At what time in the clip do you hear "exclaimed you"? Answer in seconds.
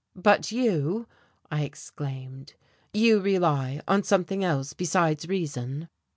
1.61-3.19